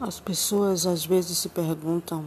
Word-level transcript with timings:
As 0.00 0.20
pessoas 0.20 0.86
às 0.86 1.04
vezes 1.04 1.38
se 1.38 1.48
perguntam 1.48 2.26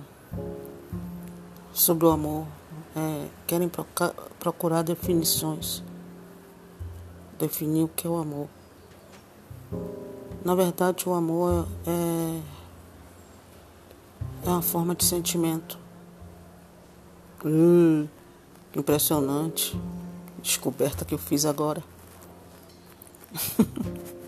sobre 1.71 2.05
o 2.05 2.09
amor, 2.09 2.45
é, 2.93 3.29
querem 3.47 3.71
procurar 4.37 4.81
definições, 4.81 5.81
definir 7.39 7.83
o 7.83 7.87
que 7.87 8.05
é 8.05 8.09
o 8.09 8.17
amor. 8.17 8.49
Na 10.43 10.53
verdade, 10.53 11.07
o 11.07 11.13
amor 11.13 11.65
é, 11.87 12.41
é 14.45 14.49
uma 14.49 14.61
forma 14.61 14.93
de 14.93 15.05
sentimento. 15.05 15.79
Hum, 17.45 18.05
impressionante. 18.75 19.79
Descoberta 20.43 21.05
que 21.05 21.13
eu 21.13 21.19
fiz 21.19 21.45
agora. 21.45 21.81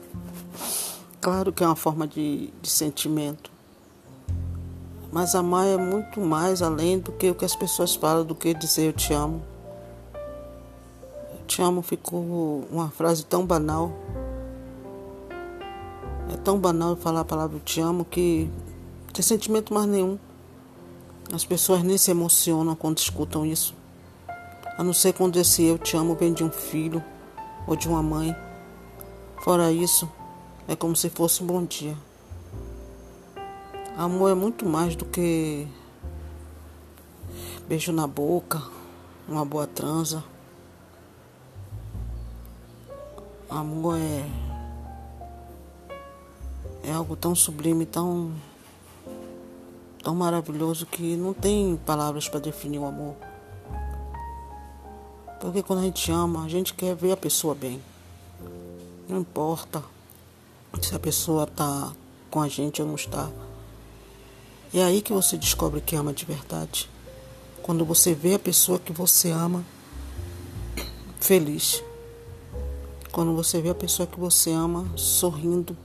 Claro 1.23 1.53
que 1.53 1.63
é 1.63 1.65
uma 1.65 1.77
forma 1.77 2.05
de, 2.05 2.53
de 2.61 2.69
sentimento. 2.69 3.49
Mas 5.09 5.33
amar 5.35 5.65
é 5.65 5.77
muito 5.77 6.19
mais 6.19 6.61
além 6.61 6.99
do 6.99 7.13
que 7.13 7.29
o 7.29 7.33
que 7.33 7.45
as 7.45 7.55
pessoas 7.55 7.95
falam, 7.95 8.25
do 8.25 8.35
que 8.35 8.53
dizer 8.53 8.87
eu 8.87 8.91
te 8.91 9.13
amo. 9.13 9.41
Eu 10.13 11.45
te 11.47 11.61
amo 11.61 11.81
ficou 11.81 12.65
uma 12.69 12.89
frase 12.89 13.23
tão 13.23 13.45
banal. 13.45 13.93
É 16.29 16.35
tão 16.35 16.59
banal 16.59 16.97
falar 16.97 17.21
a 17.21 17.25
palavra 17.25 17.55
eu 17.55 17.61
te 17.61 17.79
amo 17.79 18.03
que 18.03 18.49
não 19.05 19.13
tem 19.13 19.23
sentimento 19.23 19.73
mais 19.73 19.87
nenhum. 19.87 20.19
As 21.33 21.45
pessoas 21.45 21.83
nem 21.83 21.97
se 21.97 22.11
emocionam 22.11 22.75
quando 22.75 22.97
escutam 22.97 23.45
isso. 23.45 23.73
A 24.77 24.83
não 24.83 24.91
ser 24.91 25.13
quando 25.13 25.37
esse 25.37 25.63
eu 25.63 25.77
te 25.77 25.95
amo 25.95 26.15
vem 26.15 26.33
de 26.33 26.43
um 26.43 26.51
filho 26.51 27.01
ou 27.65 27.77
de 27.77 27.87
uma 27.87 28.03
mãe. 28.03 28.35
Fora 29.41 29.71
isso, 29.71 30.09
é 30.67 30.75
como 30.75 30.95
se 30.95 31.09
fosse 31.09 31.43
um 31.43 31.47
bom 31.47 31.63
dia. 31.63 31.97
Amor 33.97 34.31
é 34.31 34.33
muito 34.33 34.65
mais 34.65 34.95
do 34.95 35.05
que 35.05 35.67
beijo 37.67 37.91
na 37.91 38.07
boca, 38.07 38.61
uma 39.27 39.45
boa 39.45 39.67
transa. 39.67 40.23
Amor 43.49 43.97
é 43.97 44.25
é 46.85 46.91
algo 46.91 47.15
tão 47.15 47.35
sublime, 47.35 47.85
tão 47.85 48.33
tão 50.01 50.15
maravilhoso 50.15 50.85
que 50.85 51.15
não 51.15 51.33
tem 51.33 51.77
palavras 51.85 52.27
para 52.27 52.39
definir 52.39 52.79
o 52.79 52.85
amor. 52.85 53.15
Porque 55.39 55.61
quando 55.61 55.79
a 55.79 55.83
gente 55.83 56.11
ama, 56.11 56.45
a 56.45 56.49
gente 56.49 56.73
quer 56.73 56.95
ver 56.95 57.11
a 57.11 57.17
pessoa 57.17 57.53
bem. 57.53 57.81
Não 59.07 59.19
importa 59.19 59.83
se 60.81 60.95
a 60.95 60.99
pessoa 60.99 61.43
está 61.43 61.91
com 62.29 62.41
a 62.41 62.47
gente 62.47 62.81
ou 62.81 62.87
não 62.87 62.95
está. 62.95 63.29
É 64.73 64.83
aí 64.83 65.01
que 65.01 65.13
você 65.13 65.37
descobre 65.37 65.81
que 65.81 65.95
ama 65.95 66.11
de 66.11 66.25
verdade. 66.25 66.89
Quando 67.61 67.85
você 67.85 68.13
vê 68.13 68.33
a 68.33 68.39
pessoa 68.39 68.79
que 68.79 68.91
você 68.91 69.29
ama 69.29 69.63
feliz. 71.19 71.83
Quando 73.11 73.35
você 73.35 73.61
vê 73.61 73.69
a 73.69 73.75
pessoa 73.75 74.07
que 74.07 74.19
você 74.19 74.51
ama 74.51 74.91
sorrindo. 74.97 75.77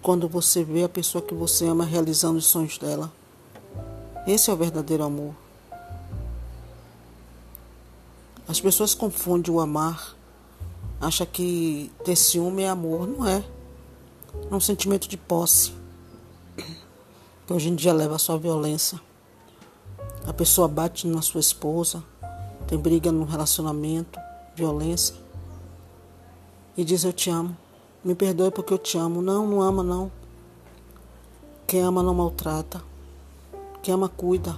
Quando 0.00 0.28
você 0.28 0.64
vê 0.64 0.84
a 0.84 0.88
pessoa 0.88 1.20
que 1.20 1.34
você 1.34 1.66
ama 1.66 1.84
realizando 1.84 2.38
os 2.38 2.46
sonhos 2.46 2.78
dela. 2.78 3.12
Esse 4.26 4.50
é 4.50 4.52
o 4.52 4.56
verdadeiro 4.56 5.04
amor. 5.04 5.34
As 8.48 8.60
pessoas 8.60 8.94
confundem 8.94 9.52
o 9.52 9.60
amar 9.60 10.16
acha 11.00 11.24
que 11.26 11.92
ter 12.04 12.16
ciúme 12.16 12.62
é 12.62 12.68
amor. 12.68 13.06
Não 13.06 13.26
é. 13.26 13.44
É 14.50 14.54
um 14.54 14.60
sentimento 14.60 15.08
de 15.08 15.16
posse. 15.16 15.72
Que 17.46 17.52
hoje 17.52 17.68
em 17.68 17.74
dia 17.74 17.92
leva 17.92 18.18
só 18.18 18.36
violência. 18.36 19.00
A 20.26 20.32
pessoa 20.32 20.66
bate 20.66 21.06
na 21.06 21.22
sua 21.22 21.40
esposa, 21.40 22.02
tem 22.66 22.76
briga 22.76 23.12
no 23.12 23.24
relacionamento, 23.24 24.18
violência. 24.56 25.14
E 26.76 26.84
diz 26.84 27.04
eu 27.04 27.12
te 27.12 27.30
amo. 27.30 27.56
Me 28.04 28.14
perdoe 28.14 28.50
porque 28.50 28.72
eu 28.72 28.78
te 28.78 28.98
amo. 28.98 29.22
Não, 29.22 29.46
não 29.46 29.62
ama 29.62 29.82
não. 29.82 30.10
Quem 31.66 31.80
ama 31.80 32.02
não 32.02 32.14
maltrata. 32.14 32.82
Quem 33.82 33.94
ama 33.94 34.08
cuida. 34.08 34.56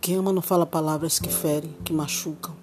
Quem 0.00 0.16
ama 0.16 0.32
não 0.32 0.42
fala 0.42 0.66
palavras 0.66 1.20
que 1.20 1.28
ferem, 1.28 1.72
que 1.84 1.92
machucam. 1.92 2.61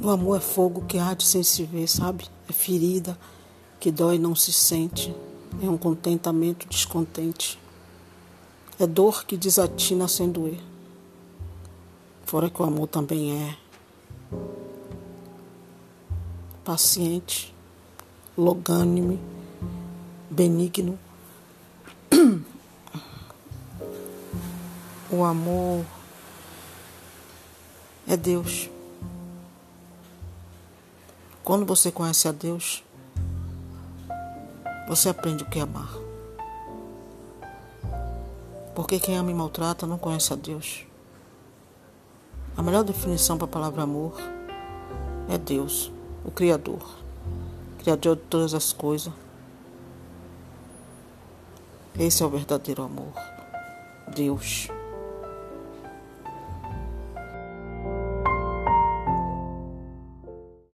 O 0.00 0.08
amor 0.08 0.38
é 0.38 0.40
fogo 0.40 0.86
que 0.86 0.98
arde 0.98 1.24
sem 1.24 1.42
se 1.42 1.64
ver, 1.64 1.86
sabe? 1.86 2.24
É 2.48 2.52
ferida 2.52 3.18
que 3.78 3.90
dói 3.90 4.16
e 4.16 4.18
não 4.18 4.34
se 4.34 4.52
sente. 4.52 5.14
É 5.62 5.68
um 5.68 5.76
contentamento 5.76 6.66
descontente. 6.66 7.58
É 8.78 8.86
dor 8.86 9.24
que 9.24 9.36
desatina 9.36 10.08
sem 10.08 10.30
doer. 10.30 10.58
Fora 12.24 12.48
que 12.48 12.62
o 12.62 12.64
amor 12.64 12.88
também 12.88 13.32
é 13.36 13.56
paciente, 16.64 17.54
logânime, 18.36 19.20
benigno. 20.30 20.98
O 25.10 25.24
amor 25.24 25.84
é 28.08 28.16
Deus. 28.16 28.70
Quando 31.44 31.66
você 31.66 31.90
conhece 31.90 32.28
a 32.28 32.32
Deus, 32.32 32.84
você 34.86 35.08
aprende 35.08 35.42
o 35.42 35.46
que 35.46 35.58
é 35.58 35.62
amar. 35.62 35.92
Porque 38.76 39.00
quem 39.00 39.16
ama 39.16 39.30
e 39.32 39.34
maltrata 39.34 39.84
não 39.84 39.98
conhece 39.98 40.32
a 40.32 40.36
Deus. 40.36 40.86
A 42.56 42.62
melhor 42.62 42.84
definição 42.84 43.36
para 43.36 43.46
a 43.46 43.50
palavra 43.50 43.82
amor 43.82 44.14
é 45.28 45.36
Deus, 45.36 45.90
o 46.24 46.30
Criador, 46.30 46.96
Criador 47.78 48.16
de 48.16 48.22
todas 48.22 48.54
as 48.54 48.72
coisas. 48.72 49.12
Esse 51.98 52.22
é 52.22 52.26
o 52.26 52.30
verdadeiro 52.30 52.84
amor. 52.84 53.12
Deus. 54.14 54.68